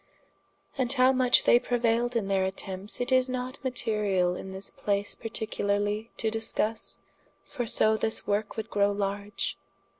[0.79, 5.13] And how much they preuailed in their attempts, it is not materiall in this place
[5.13, 6.97] particularly to discusse,
[7.43, 9.59] for so this worke would growe large.